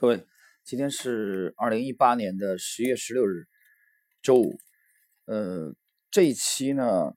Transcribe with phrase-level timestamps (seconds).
[0.00, 0.24] 各位，
[0.62, 3.48] 今天是二零一八年的十月十六日，
[4.22, 4.56] 周五。
[5.24, 5.74] 呃，
[6.08, 7.16] 这一期呢，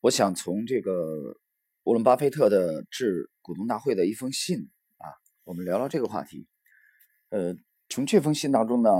[0.00, 1.38] 我想从这个
[1.82, 5.12] 沃伦巴菲特的致股东大会的一封信啊，
[5.44, 6.48] 我们聊聊这个话题。
[7.28, 7.54] 呃，
[7.90, 8.90] 从这封信当中呢，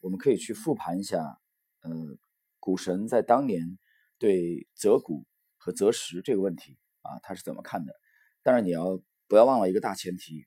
[0.00, 1.38] 我们可以去复盘一下，
[1.82, 2.18] 呃，
[2.58, 3.78] 股神在当年
[4.18, 5.24] 对择股
[5.56, 7.94] 和择时这个问题啊，他是怎么看的？
[8.42, 10.44] 当然，你要不要忘了一个大前提，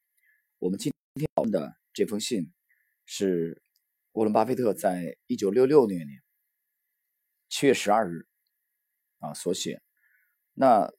[0.59, 0.91] 我们今
[1.51, 2.51] 的这封信
[3.05, 3.61] 是
[4.11, 6.21] 沃伦·巴菲特在一九六六年年
[7.49, 8.27] 七月十二日
[9.19, 9.81] 啊所写。
[10.53, 10.91] 那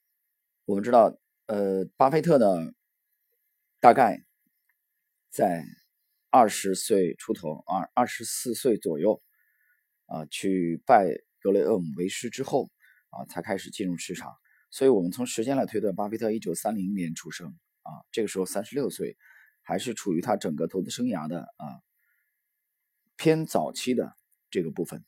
[0.65, 2.73] 我们知道，呃，巴菲特呢，
[3.81, 4.25] 大概
[5.31, 5.65] 在
[6.31, 9.23] 二十岁出头啊，二十四岁左右
[10.07, 11.07] 啊，去拜
[11.41, 12.71] 格雷厄姆为师之后
[13.11, 14.33] 啊，才开始进入市场。
[14.71, 17.49] 所以，我们从时间来推断，巴菲特一九三零年出生
[17.83, 19.17] 啊，这个时候三十六岁。
[19.69, 21.83] 还是处于他整个投资生涯的啊
[23.17, 24.17] 偏早期的
[24.49, 25.05] 这个部分，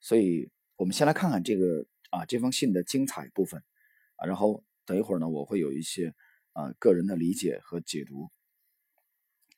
[0.00, 3.64] 所以我们先来看看这个啊这封信的精彩部分
[4.16, 6.14] 啊，然后等一会儿呢，我会有一些
[6.52, 8.30] 啊个人的理解和解读，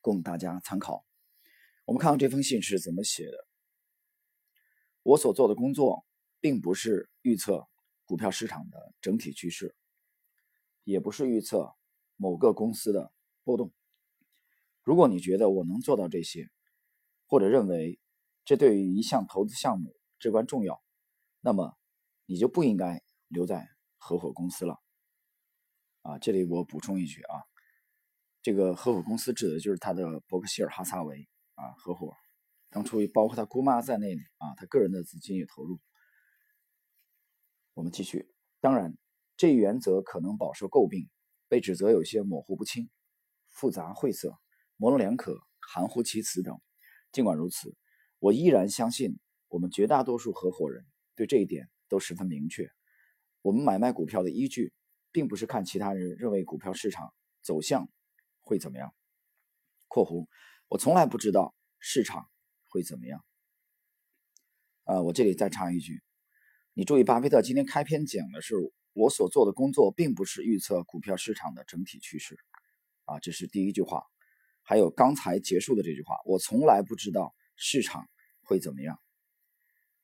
[0.00, 1.04] 供大家参考。
[1.84, 3.48] 我们看看这封信是怎么写的。
[5.02, 6.06] 我所做的工作
[6.38, 7.66] 并不是预测
[8.04, 9.74] 股票市场的整体趋势，
[10.84, 11.74] 也不是预测
[12.14, 13.72] 某个公司的波动。
[14.82, 16.50] 如果你觉得我能做到这些，
[17.26, 18.00] 或者认为
[18.44, 20.82] 这对于一项投资项目至关重要，
[21.40, 21.78] 那么
[22.26, 24.80] 你就不应该留在合伙公司了。
[26.02, 27.42] 啊，这里我补充一句啊，
[28.42, 32.16] 这个合伙公司指的就是他的伯克希尔哈撒韦啊合伙，
[32.68, 35.78] 当初包括他姑妈在内啊，他个人的资金也投入。
[37.74, 38.98] 我们继续，当然，
[39.36, 41.08] 这一原则可能饱受诟病，
[41.48, 42.90] 被指责有些模糊不清、
[43.48, 44.41] 复杂晦涩。
[44.82, 46.60] 模棱两可、含糊其辞等。
[47.12, 47.76] 尽管如此，
[48.18, 49.16] 我依然相信，
[49.46, 52.68] 我们绝大多数合伙人对这一点都十分明确。
[53.42, 54.72] 我们买卖股票的依据，
[55.12, 57.88] 并不是看其他人认为股票市场走向
[58.40, 58.92] 会怎么样
[59.86, 60.26] （括弧
[60.66, 62.28] 我从来不知道市场
[62.68, 63.24] 会怎么样）。
[64.82, 66.02] 啊，我这里再插一句，
[66.74, 68.56] 你注意，巴菲特今天开篇讲的是
[68.94, 72.36] 我所做的工作，并不是预测股票市场的整体趋势。
[73.04, 74.02] 啊，这是第一句话。
[74.62, 78.08] 还有刚才结束的这句话，我从来不知道市场
[78.42, 78.98] 会怎么样。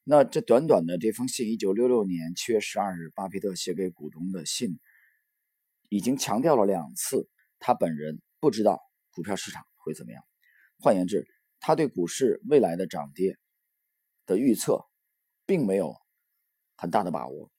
[0.04, 4.78] 那这短短的这封信，一九六六年七月十二日，巴菲特写给股东的信，
[5.90, 8.80] 已经强调了两次，他本人不知道
[9.10, 10.24] 股票市场会怎么样。
[10.78, 11.26] 换言之，
[11.60, 13.36] 他对股市未来的涨跌
[14.24, 14.86] 的预测，
[15.44, 15.94] 并没有
[16.74, 17.50] 很大的把握。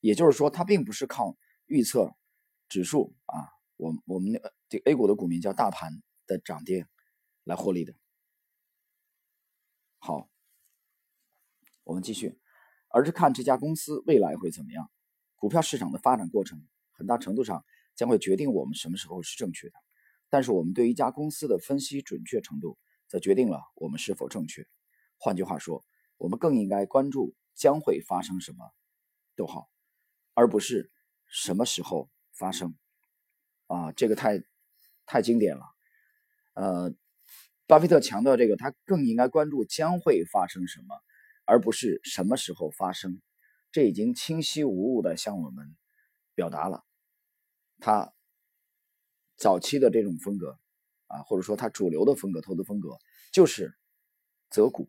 [0.00, 1.36] 也就是说，他并不是靠
[1.66, 2.16] 预测
[2.68, 3.53] 指数啊。
[3.84, 6.86] 我我们那个这个 A 股的股民叫大盘的涨跌
[7.44, 7.94] 来获利的。
[9.98, 10.30] 好，
[11.84, 12.38] 我们继续，
[12.88, 14.90] 而是看这家公司未来会怎么样。
[15.36, 17.62] 股票市场的发展过程，很大程度上
[17.94, 19.74] 将会决定我们什么时候是正确的。
[20.30, 24.66] 但是我们对一家公司的分析准确程度，则决定了我们是否正确。
[25.18, 25.84] 换句话说，
[26.16, 28.72] 我们更应该关注将会发生什么，
[29.36, 29.68] 逗号，
[30.32, 30.90] 而不是
[31.26, 32.74] 什么时候发生。
[33.66, 34.42] 啊，这个太
[35.06, 35.62] 太经典了。
[36.54, 36.94] 呃，
[37.66, 40.94] 巴菲特强调这个，他更应该关注将会发生什么，
[41.44, 43.20] 而不是什么时候发生。
[43.72, 45.74] 这已经清晰无误的向我们
[46.34, 46.84] 表达了
[47.80, 48.14] 他
[49.36, 50.60] 早期的这种风格
[51.08, 52.96] 啊，或者说他主流的风格，投资风格
[53.32, 53.76] 就是
[54.48, 54.88] 择股，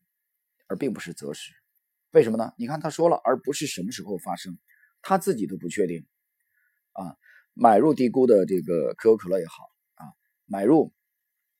[0.68, 1.52] 而并不是择时。
[2.12, 2.53] 为什么呢？
[2.57, 4.57] 你看他说了，而不是什么时候发生，
[5.02, 6.06] 他自己都不确定
[6.92, 7.18] 啊。
[7.57, 10.11] 买入低估的这个可口可乐也好啊，
[10.45, 10.93] 买入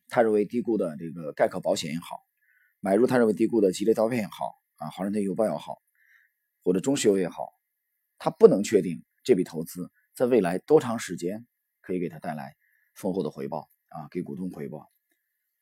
[0.10, 2.18] 他认为低估的这个盖克保险也好，
[2.82, 5.82] 买入他认为低估的吉利刀片也好啊，华盛顿邮报也好，
[6.64, 7.48] 或者中石油也好，
[8.18, 11.48] 他不能确定这笔投资在未来多长时间
[11.80, 12.58] 可以给他带来
[12.94, 14.92] 丰厚的回报啊，给股东回报。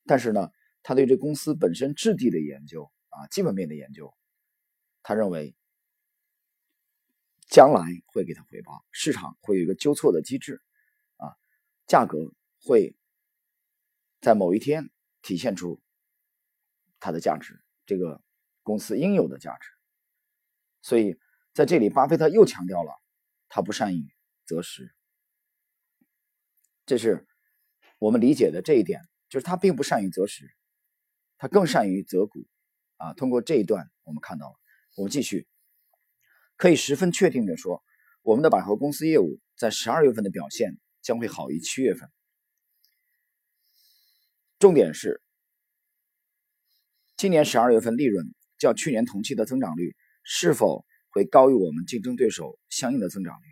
[0.07, 0.49] 但是呢，
[0.81, 4.11] 他对这公司本身质地的研究啊，基本面的研究，
[5.03, 5.55] 他认为。
[7.49, 10.61] 将来会给他回报，市场会有一个纠错的机制，
[11.17, 11.35] 啊，
[11.85, 12.95] 价格会
[14.21, 14.89] 在某一天
[15.21, 15.81] 体现出
[16.99, 18.23] 它的价值，这个
[18.63, 19.69] 公司应有的价值。
[20.81, 21.19] 所以
[21.53, 22.91] 在这里，巴菲特又强调了
[23.49, 24.13] 他不善于
[24.45, 24.95] 择时，
[26.85, 27.27] 这是
[27.99, 30.55] 我们理解的这一点，就是他并不善于择时，
[31.37, 32.47] 他更善于择股，
[32.97, 34.55] 啊，通过这一段我们看到了，
[34.95, 35.47] 我们继续。
[36.63, 37.83] 可以十分确定的说，
[38.21, 42.09] 我们的百货公司业务在十二月份的表现将会好于七月份。
[44.59, 45.21] 重点是
[47.17, 49.93] 今年十二月份利润较去年同期的增长率
[50.23, 53.45] 是否会高于我们竞争对手相应的增长率，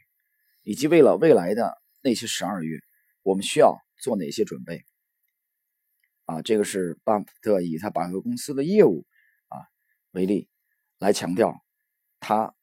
[0.64, 2.80] 以及为了未来的那些十二月，
[3.24, 4.86] 我们需要做哪些准备？
[6.24, 9.06] 啊，这个是巴菲特以他百货公司的业务
[9.50, 9.68] 啊
[10.12, 10.48] 为例
[10.98, 11.62] 来强调，
[12.22, 12.56] 他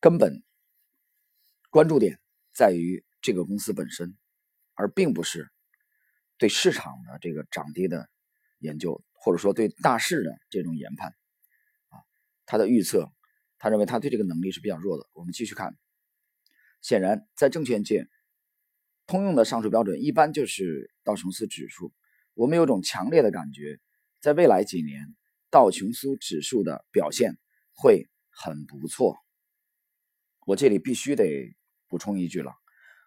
[0.00, 0.42] 根本
[1.70, 2.20] 关注点
[2.52, 4.16] 在于这个公司本身，
[4.74, 5.50] 而并不是
[6.38, 8.08] 对市场的这个涨跌的
[8.58, 11.14] 研究，或者说对大势的这种研判
[11.88, 12.00] 啊，
[12.44, 13.10] 他的预测，
[13.58, 15.08] 他认为他对这个能力是比较弱的。
[15.12, 15.76] 我们继续看，
[16.82, 18.06] 显然在证券界
[19.06, 21.92] 通用的上述标准一般就是道琼斯指数。
[22.34, 23.80] 我们有种强烈的感觉，
[24.20, 25.14] 在未来几年，
[25.50, 27.38] 道琼斯指数的表现
[27.72, 29.18] 会很不错。
[30.46, 31.54] 我这里必须得
[31.88, 32.52] 补充一句了，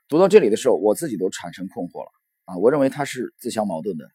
[0.08, 2.12] 读到这里的时候，我自己都产生困惑了
[2.44, 2.58] 啊！
[2.58, 4.06] 我认为它是自相矛盾的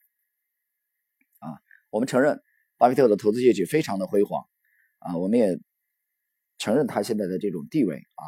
[1.40, 1.58] 啊。
[1.90, 2.40] 我们承认
[2.76, 4.44] 巴菲特的投资业绩非常的辉煌
[4.98, 5.58] 啊，我们也
[6.58, 8.22] 承认他现在的这种地位啊，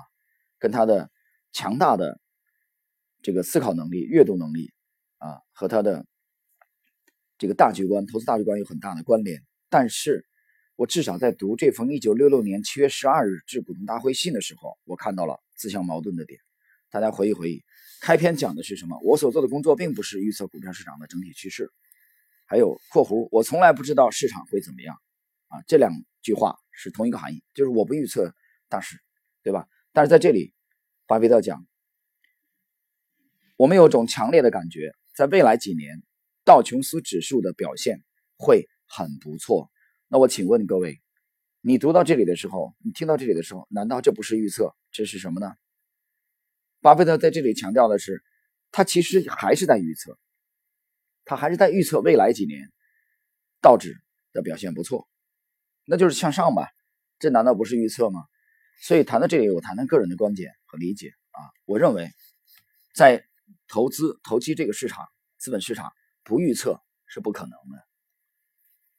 [0.58, 1.10] 跟他的
[1.52, 2.19] 强大的
[3.22, 4.72] 这个思考能力、阅读能力
[5.19, 6.04] 啊，和他的。
[7.38, 10.26] 这个大局观、投资大局观有很大的关联，但是
[10.76, 16.38] 我至少在读这封1966年7月12日致股东大会信的时候，我看到了自相矛盾的点。
[16.90, 17.64] 大家回忆回忆，
[18.02, 18.99] 开篇讲的是什么？
[19.02, 21.70] 我所做的工作并不是预测股票市场的整体趋势，
[22.44, 24.96] 还有（括弧）我从来不知道市场会怎么样。
[25.49, 28.34] 啊，这两句话是同一个含义，就是我不预测
[28.69, 28.99] 大势，
[29.43, 29.67] 对吧？
[29.93, 30.52] 但是在这里，
[31.06, 31.67] 巴菲特讲，
[33.56, 36.02] 我们有种强烈的感觉，在未来几年。
[36.44, 38.05] 道琼斯指数的表现
[38.37, 39.69] 会很不错。
[40.08, 41.00] 那我请问各位，
[41.61, 44.75] 你读到这里的时候，你听到这里的时候，难道这不是预测？
[44.91, 45.53] 这是什么呢？
[46.81, 48.23] 巴菲特在这里强调的是，
[48.70, 50.19] 他其实还是在预测，
[51.25, 52.70] 他还是在预测未来几年
[53.61, 53.97] 道指
[54.32, 55.08] 的表现不错，
[55.85, 56.69] 那就是向上吧？
[57.19, 58.25] 这难道不是预测吗？
[58.82, 61.41] 所以谈到这里，我谈谈个人的观点和理解啊。
[61.64, 62.11] 我认为，
[62.94, 63.25] 在
[63.69, 65.06] 投资投机这个市场，
[65.38, 65.93] 资本市场。
[66.29, 67.87] 不预测是不可能的，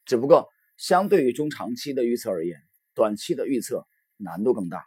[0.06, 2.62] 只不过相对于中长期的预测而言，
[2.94, 3.86] 短期的预测
[4.16, 4.86] 难度更大。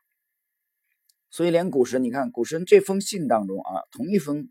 [1.30, 4.50] 所以，连股神，你看股神这封信当中啊，同一封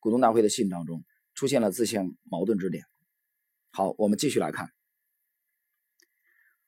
[0.00, 1.04] 股东大会的信当中
[1.34, 2.84] 出现了自相矛盾之点。
[3.70, 4.70] 好，我们继续来看，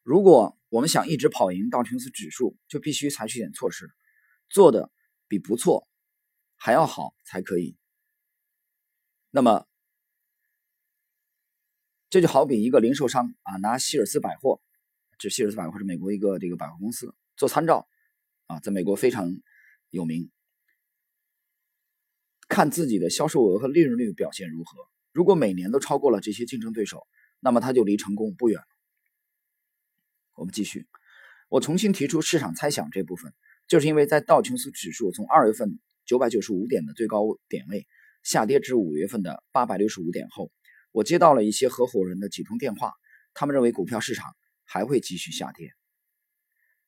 [0.02, 3.90] 如果我们想一直跑赢道琼斯指数，就必须采取点措施，
[4.48, 4.90] 做的
[5.26, 5.88] 比不错
[6.56, 7.76] 还要好才可以。
[9.30, 9.66] 那么。
[12.10, 14.62] 这就好比一个零售商啊，拿希尔斯百货，
[15.18, 17.86] 这希尔斯百货是美国一个这个百货公司做参照
[18.46, 19.30] 啊，在美国非常
[19.90, 20.30] 有名。
[22.48, 24.78] 看自己的销售额和利润率表现如何，
[25.12, 27.06] 如果每年都超过了这些竞争对手，
[27.40, 28.66] 那么他就离成功不远了。
[30.32, 30.86] 我们继续，
[31.50, 33.34] 我重新提出市场猜想这部分，
[33.66, 37.20] 就是因为在道琼斯指数从二月份九百九十五点的最高
[37.50, 37.86] 点位
[38.22, 40.50] 下跌至五月份的八百六十五点后。
[40.90, 42.92] 我接到了一些合伙人的几通电话，
[43.34, 45.72] 他们认为股票市场还会继续下跌，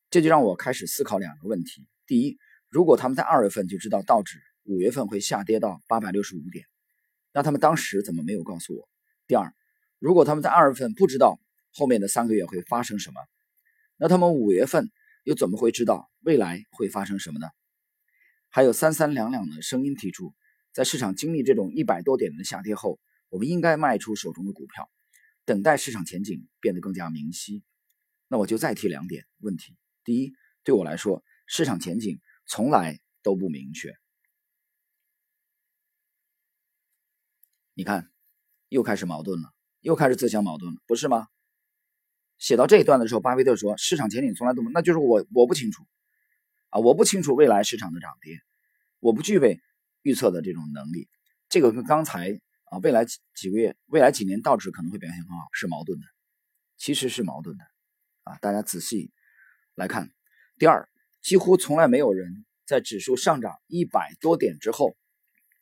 [0.08, 2.38] 这就让我开始思考两个问题：第一，
[2.68, 6.64] 如果他们在二月份就知道道指五月份会下跌到八百六十五点，
[7.32, 8.88] 那他们当时怎么没有告诉我？
[9.26, 9.52] 第二，
[9.98, 11.38] 如果他们在二月份不知道
[11.72, 13.20] 后面的三个月会发生什么，
[13.96, 14.90] 那他们五月份
[15.24, 17.48] 又怎么会知道未来会发生什么呢？
[18.48, 20.34] 还有三三两两的声音提出，
[20.72, 22.98] 在市场经历这种一百多点的下跌后。
[23.30, 24.90] 我们应该卖出手中的股票，
[25.44, 27.62] 等待市场前景变得更加明晰。
[28.26, 30.32] 那我就再提两点问题：第一，
[30.64, 33.94] 对我来说，市场前景从来都不明确。
[37.74, 38.10] 你看，
[38.68, 41.28] 又开始矛盾了，又开始自相矛盾了，不是吗？
[42.36, 44.62] 写到这一段的时候，巴菲特说：“市场前景从来都……
[44.74, 45.86] 那就是我我不清楚
[46.70, 48.40] 啊，我不清楚未来市场的涨跌，
[48.98, 49.60] 我不具备
[50.02, 51.08] 预测的这种能力。”
[51.48, 52.40] 这个跟刚才。
[52.70, 56.06] 啊，未来几几个月，未来几年道指可能会表现很好，是矛盾的，
[56.76, 57.64] 其实是矛盾的，
[58.22, 59.12] 啊，大家仔细
[59.74, 60.10] 来看。
[60.56, 60.88] 第二，
[61.20, 64.96] 几乎从来没有人在指数上涨一百多点之后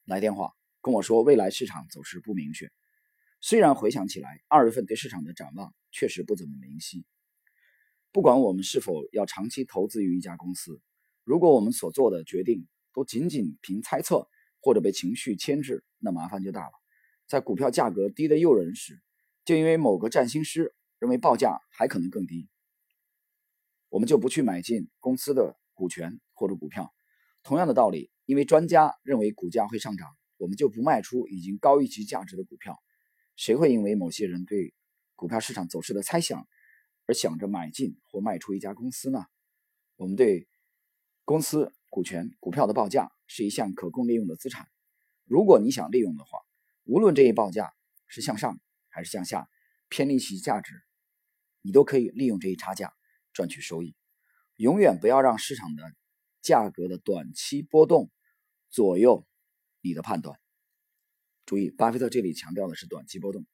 [0.04, 2.70] 来电话跟我说未来市场走势不明确。
[3.40, 7.06] 虽然回想起来，二月份对市场的展望确实不怎么明晰。
[8.12, 10.82] 不管我们是否要长期投资于一家公司，
[11.24, 14.28] 如果我们所做的决定都仅仅凭猜测
[14.60, 16.72] 或者被情绪牵制，那麻烦就大了。
[17.28, 19.02] 在股票价格低得诱人时，
[19.44, 22.48] 就因为某个占星师认为报价还可能更低，
[23.90, 26.90] 我们就不去买进公司的股权或者股票。
[27.42, 30.08] 同样的道理，因为专家认为股价会上涨，
[30.38, 32.76] 我们就不卖出已经高于其价值的股票。
[33.36, 34.74] 谁会因为某些人对
[35.14, 36.48] 股票市场走势的猜想
[37.06, 39.26] 而想着买进或卖出一家公司呢？
[39.96, 40.48] 我们对
[41.24, 44.66] 公司股权、股票的报价是一项可供利用的资产。
[45.26, 46.38] 如果你想利用的话，
[46.88, 47.70] 无论这一报价
[48.06, 49.46] 是向上还是向下，
[49.90, 50.72] 偏离其价值，
[51.60, 52.94] 你都可以利用这一差价
[53.34, 53.94] 赚取收益。
[54.56, 55.82] 永远不要让市场的
[56.40, 58.10] 价格的短期波动
[58.70, 59.26] 左右
[59.82, 60.40] 你的判断。
[61.44, 63.46] 注意，巴菲特这里强调的是短期波动。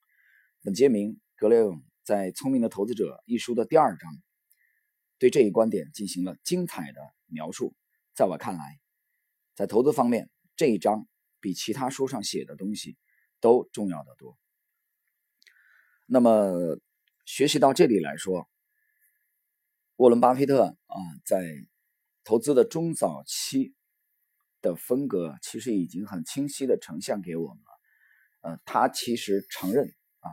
[0.63, 4.17] 本杰明·格雷厄姆在《聪明的投资者》一书的第二章
[5.19, 7.75] 对这一观点进行了精彩的描述。
[8.15, 8.79] 在我看来，
[9.57, 11.09] 在投资方面，这一章
[11.41, 12.97] 比其他书上写的东西
[13.45, 14.39] 都重要的多。
[16.07, 16.79] 那么，
[17.27, 18.49] 学习到这里来说，
[19.97, 20.97] 沃伦·巴菲特啊，
[21.27, 21.45] 在
[22.25, 23.75] 投资的中早期
[24.63, 27.71] 的风格，其实已经很清晰的呈现给我们了。
[28.41, 30.33] 呃，他其实承认啊，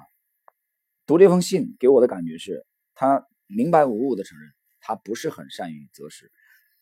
[1.06, 2.66] 读这封信给我的感觉是，
[2.96, 4.50] 他明白无误的承认，
[4.80, 6.32] 他不是很善于择时。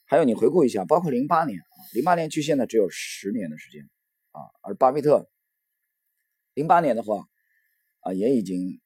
[0.06, 3.90] 还有，你回顾一下，包括零八年啊，零八年距现在只有十年的时间
[4.30, 5.28] 啊，而巴菲特
[6.60, 7.26] 零八年的话
[8.02, 8.82] 啊，也已经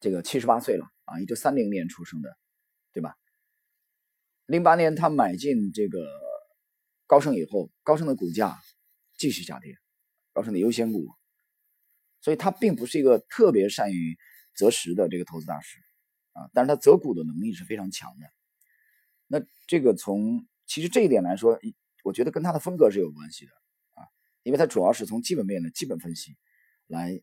[0.00, 2.36] 这个七十八岁了啊，一九三零年出生的，
[2.92, 3.14] 对吧？
[4.46, 6.04] 零八年他买进这个
[7.06, 8.58] 高盛以后，高盛的股价
[9.16, 9.76] 继续下跌，
[10.32, 11.06] 高盛的优先股，
[12.22, 14.18] 所以他并不是一个特别善于
[14.56, 15.78] 择时的这个投资大师
[16.32, 18.26] 啊，但是他择股的能力是非常强的。
[19.28, 21.56] 那这个从其实这一点来说，
[22.02, 23.52] 我觉得跟他的风格是有关系的，
[24.48, 26.34] 因为他主要是从基本面的基本分析
[26.86, 27.20] 来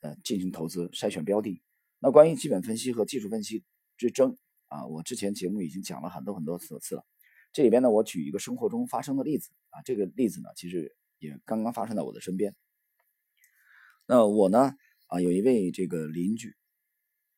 [0.00, 1.62] 呃进行投资筛选标的。
[2.00, 3.62] 那关于基本分析和技术分析
[3.96, 7.06] 之争啊，我之前节目已经讲了很多很多次次了。
[7.52, 12.56] 这里边呢，我举一个生活中发生的例子啊，这个例子呢，其实也刚刚发生在我的身边。
[14.06, 14.74] 那我呢
[15.06, 16.56] 啊，有一位这个邻居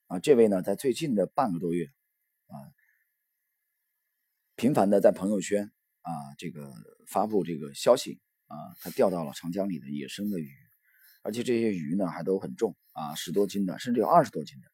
[0.07, 1.85] 啊，这位呢在最近的半个多月
[2.47, 2.57] 啊。
[4.55, 6.73] 频繁的在朋友圈啊，这个
[7.07, 10.51] 发布这个消息啊，他钓到了长江里的野生的鱼，
[11.23, 14.69] 而且这些鱼呢还都很重啊，十多斤的，甚至有二十多斤的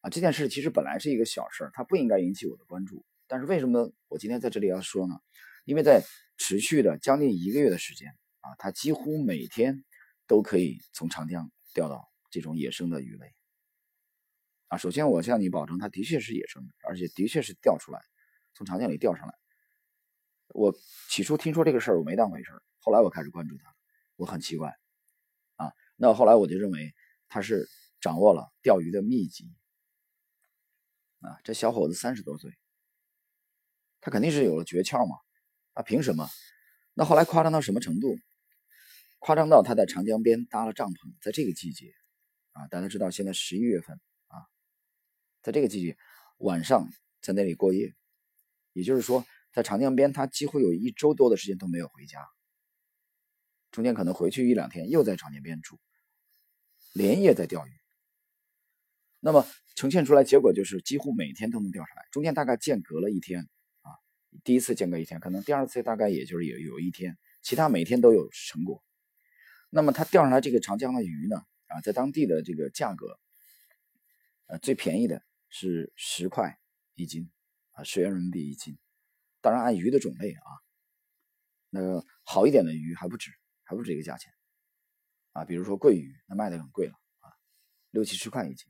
[0.00, 0.10] 啊。
[0.10, 5.20] 这件事其实本来是一个小事儿，它不应该引起我的关注，但是为什么我今天在这里要说呢？
[5.64, 6.02] 因为在
[6.38, 8.08] 持续的将近一个月的时间
[8.40, 9.84] 啊，他几乎每天
[10.26, 13.34] 都可以从长江钓到这种野生的鱼类
[14.68, 14.78] 啊。
[14.78, 18.00] 首先，我向你保证，它的确是野生的，而且的确是钓出来。
[18.54, 19.34] 从长江里钓上来，
[20.52, 20.74] 我
[21.08, 22.62] 起初听说这个事儿，我没当回事儿。
[22.78, 23.74] 后来我开始关注他，
[24.16, 24.76] 我很奇怪，
[25.56, 26.94] 啊，那后来我就认为
[27.28, 27.68] 他是
[28.00, 29.52] 掌握了钓鱼的秘籍，
[31.20, 32.56] 啊，这小伙子三十多岁，
[34.00, 35.16] 他肯定是有了诀窍嘛，
[35.74, 36.28] 啊，凭什么？
[36.94, 38.18] 那后来夸张到什么程度？
[39.18, 41.92] 夸张到他在长江边搭了帐篷，在这个季节，
[42.52, 44.48] 啊，大家知道现在十一月份啊，
[45.42, 45.96] 在这个季节
[46.38, 46.88] 晚上
[47.20, 47.94] 在那里过夜。
[48.72, 52.26] 也就是说，在长江边，他几乎有一周多的时间都没有回家，
[53.70, 55.78] 中间可能回去一两天，又在长江边住，
[56.92, 57.70] 连夜在钓鱼。
[59.20, 63.48] 那么呈现出来结果就是几乎每天都能钓上来，中间大概间隔了一天
[63.82, 63.90] 啊，
[64.44, 68.82] 第一次间隔一天，可能第二次大概也就是有有一天，其他每天都有成果。
[69.68, 73.18] 那么他钓上来这个长江的鱼呢，啊，在当地的这个价格，
[74.46, 76.58] 呃，最便宜的是十块
[76.94, 77.30] 一斤。
[77.72, 78.76] 啊，十元人民币一斤，
[79.40, 80.50] 当然按鱼的种类啊，
[81.70, 83.30] 那个好一点的鱼还不止，
[83.64, 84.32] 还不止这个价钱
[85.32, 85.44] 啊。
[85.44, 87.26] 比如说桂鱼，那卖的很贵了啊，
[87.90, 88.66] 六七十块一斤。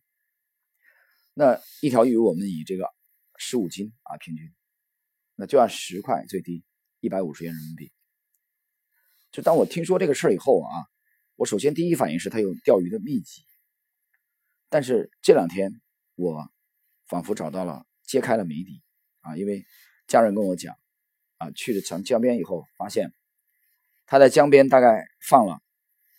[1.35, 2.89] 那一条鱼我们以这个
[3.37, 4.55] 十五斤啊平均，
[5.35, 6.65] 那就按十块最低，
[7.01, 7.93] 一百五十元人民币。
[9.33, 10.87] 就当我听说这个事儿以后啊，
[11.37, 13.45] 我首先第一反应是他有钓鱼的秘籍，
[14.69, 15.81] 但是这两天
[16.15, 16.53] 我
[17.07, 18.83] 仿佛找到了揭开了谜底。
[19.23, 19.67] 啊，因为
[20.11, 20.77] 家人跟我讲，
[21.37, 23.15] 啊，去了江江边以后，发现
[24.07, 25.63] 他在江边大概放了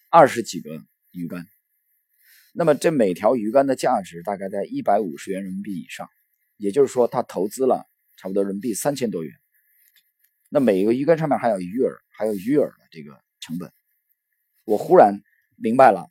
[0.09, 0.81] 二十几个
[1.11, 1.45] 鱼竿，
[2.53, 6.09] 那么这每条鱼竿的价值大概在一百五十元人民币以上，
[6.55, 9.35] 也就是说他投资了差不多人民币三千多元。
[10.47, 13.73] 那每一个鱼竿上面还有鱼饵，还有鱼饵的这个成本，
[14.63, 15.21] 我忽然
[15.57, 16.09] 明白了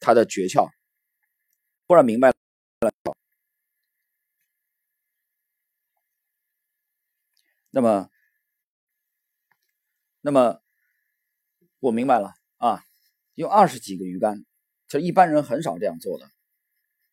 [0.00, 0.68] 他的诀窍，
[1.86, 2.34] 忽然明白了。
[7.74, 8.08] 那么，
[10.20, 10.62] 那么
[11.80, 12.84] 我明白了啊，
[13.34, 14.44] 用二十几个鱼竿，
[14.86, 16.30] 就一般人很少这样做的。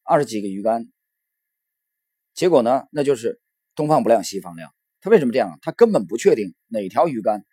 [0.04, 0.94] 二十几个鱼竿，
[2.36, 3.42] 结果呢，那就是
[3.74, 4.72] 东方不亮西方亮。
[5.00, 5.58] 他为什么这样？
[5.64, 7.44] 他根本不确定哪条鱼竿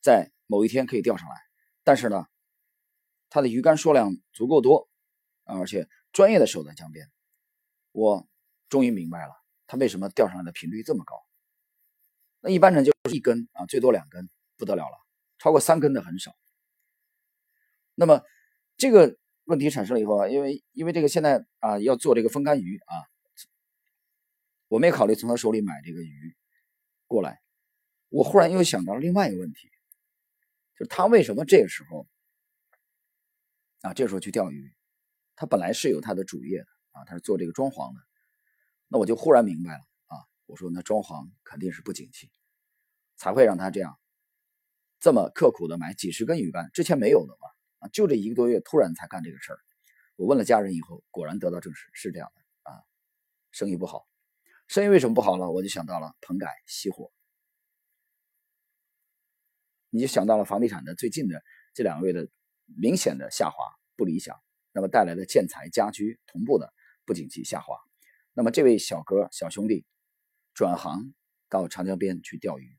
[0.00, 1.36] 在某一天可以钓上来。
[1.82, 2.26] 但是呢，
[3.28, 4.88] 他的鱼竿数量足够多，
[5.44, 7.12] 而且专业的手在江边，
[7.92, 8.26] 我
[8.70, 9.34] 终于明白了
[9.66, 11.23] 他为什么钓上来的频率这么高。
[12.46, 14.98] 那一般人就是一根啊，最多两根，不得了了，
[15.38, 16.36] 超过三根的很少。
[17.94, 18.22] 那么
[18.76, 23.00] 这个问题产生了以后啊，因为因为这个现在啊要做这个风干鱼啊，
[24.68, 26.36] 我没考虑从他手里买这个鱼
[27.06, 27.40] 过来，
[28.10, 29.70] 我忽然又想到了另外一个问题，
[30.78, 32.06] 就是他为什么这个时候
[33.80, 34.70] 啊这时候去钓鱼？
[35.34, 38.00] 他本来是有他的主业的啊，他是做这个装潢的。
[38.88, 39.80] 那我就忽然明白了，
[40.46, 42.30] 我说那装潢肯定是不景气，
[43.16, 43.98] 才会让他这样
[45.00, 47.88] 这么刻苦的买几十根鱼竿，之前没有的嘛。
[47.92, 49.58] 就这一个多月，突然才干这个事儿。
[50.16, 52.80] 我问了家人以后，果然得到证实，是这样的啊，
[53.50, 54.06] 生意不好。
[54.68, 55.50] 生意为什么不好了？
[55.50, 57.12] 我就想到了棚改熄火，
[59.90, 61.42] 你就想到了房地产的最近的
[61.74, 62.26] 这两个月的
[62.64, 63.56] 明显的下滑
[63.96, 64.34] 不理想，
[64.72, 66.72] 那么带来的建材家居同步的
[67.04, 67.76] 不景气下滑。
[68.32, 69.84] 那么这位小哥小兄弟
[70.54, 71.12] 转行
[71.48, 72.76] 到长江边去钓鱼。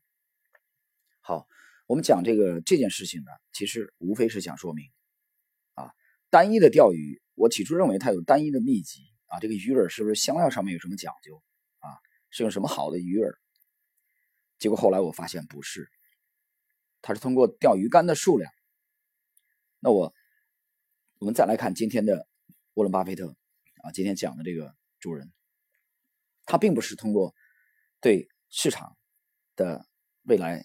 [1.21, 1.47] 好。
[1.87, 4.91] 我们讲这个这件事情呢，其实无非是想说明，
[5.75, 5.93] 啊，
[6.31, 11.43] 单一的钓鱼，我起初认为它有单一的秘籍啊，这个鱼饵是不是香料上面有什么讲究
[11.77, 11.93] 啊？
[12.31, 13.31] 是用什么好的鱼饵？
[14.57, 15.87] 结果后来我发现不是，
[17.03, 18.51] 它是通过钓鱼竿的数量。
[19.77, 20.11] 那我
[21.19, 22.27] 我们再来看今天的
[22.73, 23.37] 沃伦巴菲特
[23.83, 25.31] 啊，今天讲的这个主人，
[26.45, 27.35] 他并不是通过
[28.05, 28.95] 对市场
[29.55, 29.87] 的
[30.21, 30.63] 未来。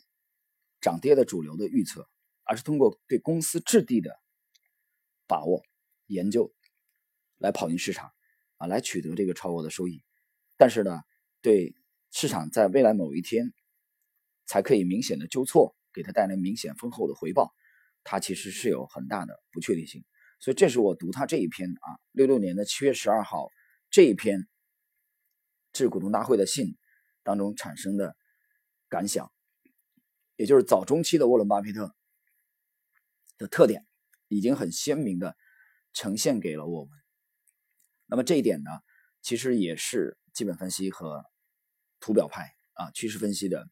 [0.82, 2.09] 涨跌的主流的预测，
[2.42, 4.18] 而是通过对公司质地的
[5.26, 5.62] 把握、
[6.06, 6.54] 研究
[7.37, 8.11] 来跑赢市场
[8.56, 10.02] 啊，来取得这个超额的收益。
[10.56, 11.02] 但是呢，
[11.42, 11.75] 对
[12.11, 13.52] 市场在未来某一天
[14.47, 17.52] 才可以明显的纠错，给他带来明显丰厚的回报，
[18.02, 20.02] 它其实是有很大的不确定性。
[20.38, 23.50] 所以这是我读他这一篇啊，六六年的七月十二号
[23.90, 24.48] 这一篇
[25.74, 26.79] 致股东大会的信
[27.22, 28.16] 当中产生的
[28.88, 29.33] 感想。
[30.37, 31.94] 也就是早中期的沃伦巴菲特
[33.37, 33.87] 的特点，
[34.28, 35.37] 已经很鲜明的
[35.92, 36.98] 呈现给了我们。
[38.06, 38.70] 那么这一点呢，
[39.20, 41.26] 其实也是基本分析和
[42.00, 43.68] 图表派啊趋势分析的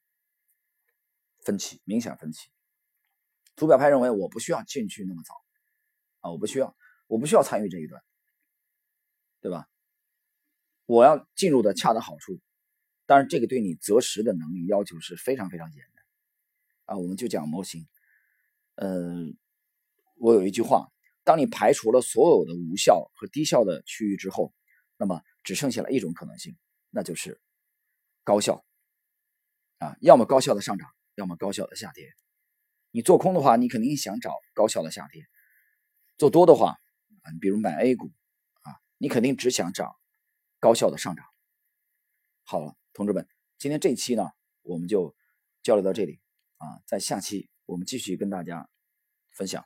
[1.43, 2.51] 分歧，明显分歧。
[3.57, 5.33] 图表派认为我不需要进去那么早
[6.21, 8.03] 啊，我不需要，我不需要参与这一段，
[9.41, 9.67] 对吧？
[10.85, 12.39] 我要进入的恰到好处。
[13.09, 16.03] 当然，这个对你择时的能力要求是非常非常严的。
[16.85, 17.89] 啊，我们就讲模型。
[18.75, 19.35] 嗯，
[20.19, 20.93] 我有一句话：
[21.25, 24.53] 当你排除了所有的无效和低效的区域之后，
[24.99, 26.59] 那么只剩下了一种可能性，
[26.91, 27.41] 那就是
[28.25, 28.63] 高效。
[29.79, 32.13] 啊，要么高效的上涨，要么高效的下跌。
[32.91, 35.23] 你做空的话，你肯定想找高效的下跌；
[36.19, 36.79] 做多的话，
[37.23, 38.13] 啊，比如买 A 股，
[38.61, 39.99] 啊，你肯定只想找
[40.61, 41.25] 高效的上涨。
[42.45, 43.25] 好了，同志们，
[43.59, 44.33] 今天这一期呢，
[44.63, 45.15] 我们就
[45.63, 46.19] 交流到这里。
[46.57, 48.69] 啊，在下期我们继续跟大家
[49.31, 49.65] 分享。